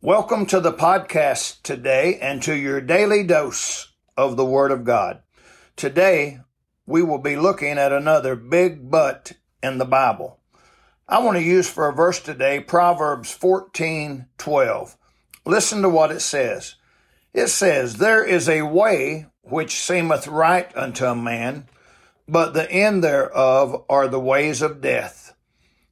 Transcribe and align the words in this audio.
Welcome 0.00 0.46
to 0.46 0.60
the 0.60 0.72
podcast 0.72 1.62
today 1.64 2.20
and 2.20 2.40
to 2.44 2.56
your 2.56 2.80
daily 2.80 3.24
dose 3.24 3.92
of 4.16 4.36
the 4.36 4.44
Word 4.44 4.70
of 4.70 4.84
God. 4.84 5.22
Today, 5.74 6.38
we 6.86 7.02
will 7.02 7.18
be 7.18 7.34
looking 7.34 7.78
at 7.78 7.92
another 7.92 8.36
big 8.36 8.92
but 8.92 9.32
in 9.60 9.78
the 9.78 9.84
Bible. 9.84 10.38
I 11.08 11.18
want 11.18 11.36
to 11.36 11.42
use 11.42 11.68
for 11.68 11.88
a 11.88 11.92
verse 11.92 12.20
today 12.20 12.60
Proverbs 12.60 13.32
14 13.32 14.26
12. 14.38 14.96
Listen 15.44 15.82
to 15.82 15.88
what 15.88 16.12
it 16.12 16.20
says. 16.20 16.76
It 17.34 17.48
says, 17.48 17.96
There 17.96 18.24
is 18.24 18.48
a 18.48 18.62
way 18.62 19.26
which 19.42 19.80
seemeth 19.80 20.28
right 20.28 20.70
unto 20.76 21.06
a 21.06 21.16
man, 21.16 21.66
but 22.28 22.54
the 22.54 22.70
end 22.70 23.02
thereof 23.02 23.84
are 23.88 24.06
the 24.06 24.20
ways 24.20 24.62
of 24.62 24.80
death. 24.80 25.34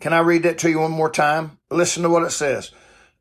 Can 0.00 0.12
I 0.12 0.18
read 0.18 0.42
that 0.42 0.58
to 0.58 0.70
you 0.70 0.80
one 0.80 0.90
more 0.90 1.08
time? 1.08 1.58
Listen 1.70 2.02
to 2.02 2.10
what 2.10 2.24
it 2.24 2.32
says. 2.32 2.72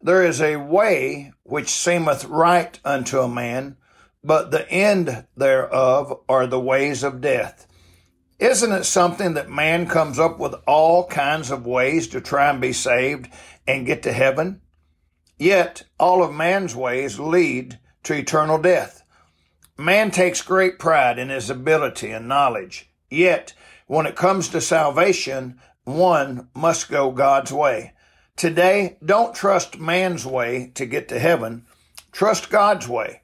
There 0.04 0.26
is 0.26 0.42
a 0.42 0.56
way 0.56 1.32
which 1.44 1.70
seemeth 1.70 2.26
right 2.26 2.80
unto 2.84 3.20
a 3.20 3.30
man, 3.30 3.78
but 4.24 4.50
the 4.50 4.70
end 4.70 5.28
thereof 5.38 6.22
are 6.28 6.48
the 6.48 6.60
ways 6.60 7.04
of 7.04 7.22
death. 7.22 7.68
Isn't 8.40 8.72
it 8.72 8.86
something 8.86 9.36
that 9.36 9.52
man 9.52 9.86
comes 9.86 10.18
up 10.18 10.40
with 10.40 10.56
all 10.66 11.06
kinds 11.06 11.52
of 11.52 11.68
ways 11.68 12.08
to 12.08 12.22
try 12.22 12.50
and 12.50 12.60
be 12.60 12.74
saved 12.74 13.30
and 13.68 13.86
get 13.86 14.02
to 14.04 14.12
heaven? 14.12 14.62
Yet 15.38 15.84
all 16.00 16.24
of 16.24 16.34
man's 16.34 16.76
ways 16.76 17.20
lead 17.20 17.80
to 18.04 18.16
eternal 18.16 18.58
death. 18.58 19.04
Man 19.78 20.10
takes 20.10 20.42
great 20.42 20.80
pride 20.80 21.20
in 21.20 21.30
his 21.30 21.52
ability 21.52 22.10
and 22.10 22.28
knowledge. 22.28 22.90
Yet 23.12 23.54
when 23.86 24.08
it 24.08 24.16
comes 24.16 24.50
to 24.50 24.62
salvation, 24.62 25.60
one 25.84 26.50
must 26.56 26.90
go 26.90 27.12
God's 27.12 27.54
way. 27.54 27.94
Today, 28.36 28.98
don't 29.04 29.36
trust 29.36 29.80
man's 29.80 30.26
way 30.26 30.72
to 30.76 30.86
get 30.86 31.10
to 31.10 31.20
heaven. 31.20 31.66
Trust 32.12 32.50
God's 32.50 32.88
way. 32.88 33.22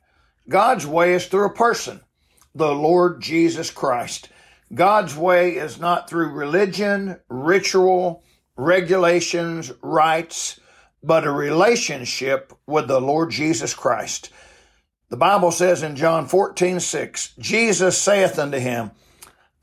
God's 0.48 0.86
way 0.86 1.14
is 1.14 1.26
through 1.26 1.46
a 1.46 1.54
person, 1.54 2.02
the 2.54 2.74
Lord 2.74 3.22
Jesus 3.22 3.72
Christ. 3.72 4.30
God's 4.74 5.16
way 5.16 5.56
is 5.56 5.80
not 5.80 6.10
through 6.10 6.32
religion, 6.32 7.20
ritual, 7.30 8.24
regulations, 8.56 9.72
rites, 9.82 10.60
but 11.04 11.26
a 11.26 11.32
relationship 11.32 12.54
with 12.66 12.88
the 12.88 13.02
Lord 13.02 13.32
Jesus 13.32 13.74
Christ. 13.74 14.30
The 15.10 15.18
Bible 15.18 15.52
says 15.52 15.84
in 15.84 15.96
John 15.96 16.28
14, 16.28 16.80
6, 16.80 17.34
Jesus 17.40 17.98
saith 17.98 18.38
unto 18.38 18.58
him, 18.58 18.92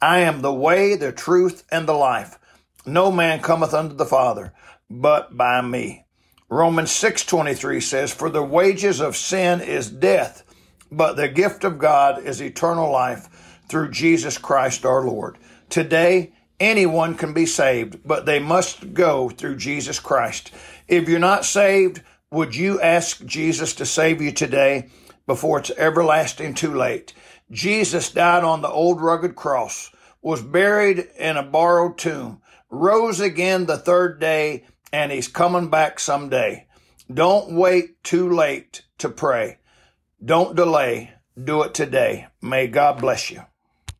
I 0.00 0.20
am 0.20 0.40
the 0.40 0.52
way, 0.52 0.96
the 0.96 1.12
truth, 1.12 1.64
and 1.70 1.86
the 1.86 1.92
life. 1.92 2.38
No 2.86 3.10
man 3.10 3.40
cometh 3.40 3.74
unto 3.74 3.94
the 3.94 4.06
Father 4.06 4.52
but 4.90 5.36
by 5.36 5.60
me. 5.60 6.04
Romans 6.48 6.92
6:23 6.92 7.80
says, 7.80 8.12
"For 8.12 8.30
the 8.30 8.42
wages 8.42 9.00
of 9.00 9.16
sin 9.16 9.60
is 9.60 9.88
death, 9.88 10.42
but 10.90 11.16
the 11.16 11.28
gift 11.28 11.64
of 11.64 11.78
God 11.78 12.22
is 12.22 12.40
eternal 12.40 12.90
life 12.90 13.28
through 13.68 13.90
Jesus 13.90 14.38
Christ 14.38 14.84
our 14.84 15.02
Lord." 15.02 15.38
Today, 15.70 16.32
anyone 16.60 17.14
can 17.14 17.32
be 17.32 17.46
saved, 17.46 17.98
but 18.04 18.26
they 18.26 18.38
must 18.38 18.94
go 18.94 19.30
through 19.30 19.56
Jesus 19.56 19.98
Christ. 19.98 20.52
If 20.86 21.08
you're 21.08 21.18
not 21.18 21.44
saved, 21.44 22.02
would 22.30 22.54
you 22.54 22.80
ask 22.80 23.24
Jesus 23.24 23.74
to 23.74 23.86
save 23.86 24.20
you 24.20 24.32
today 24.32 24.88
before 25.26 25.58
it's 25.58 25.70
everlasting 25.76 26.54
too 26.54 26.74
late? 26.74 27.12
Jesus 27.50 28.10
died 28.10 28.44
on 28.44 28.62
the 28.62 28.70
old 28.70 29.00
rugged 29.00 29.34
cross, 29.34 29.90
was 30.22 30.42
buried 30.42 31.08
in 31.18 31.36
a 31.36 31.42
borrowed 31.42 31.98
tomb, 31.98 32.40
rose 32.70 33.20
again 33.20 33.66
the 33.66 33.78
third 33.78 34.20
day, 34.20 34.64
and 34.94 35.10
he's 35.10 35.26
coming 35.26 35.68
back 35.70 35.98
someday. 35.98 36.68
Don't 37.12 37.56
wait 37.56 38.04
too 38.04 38.30
late 38.30 38.82
to 38.98 39.08
pray. 39.08 39.58
Don't 40.24 40.54
delay. 40.54 41.10
Do 41.42 41.64
it 41.64 41.74
today. 41.74 42.28
May 42.40 42.68
God 42.68 43.00
bless 43.00 43.28
you. 43.28 43.42